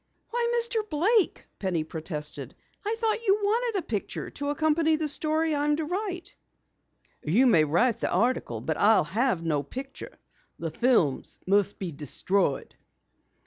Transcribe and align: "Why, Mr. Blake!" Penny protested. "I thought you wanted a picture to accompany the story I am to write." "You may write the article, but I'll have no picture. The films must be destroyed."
"Why, 0.31 0.47
Mr. 0.57 0.81
Blake!" 0.89 1.45
Penny 1.59 1.83
protested. 1.83 2.55
"I 2.83 2.95
thought 2.97 3.23
you 3.27 3.35
wanted 3.43 3.77
a 3.77 3.83
picture 3.85 4.31
to 4.31 4.49
accompany 4.49 4.95
the 4.95 5.07
story 5.07 5.53
I 5.53 5.63
am 5.65 5.75
to 5.75 5.85
write." 5.85 6.33
"You 7.23 7.45
may 7.45 7.63
write 7.65 7.99
the 7.99 8.09
article, 8.09 8.61
but 8.61 8.77
I'll 8.79 9.03
have 9.03 9.43
no 9.43 9.61
picture. 9.61 10.17
The 10.57 10.71
films 10.71 11.37
must 11.45 11.77
be 11.77 11.91
destroyed." 11.91 12.73